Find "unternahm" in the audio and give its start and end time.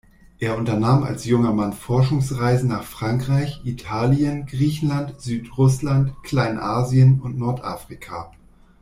0.57-1.03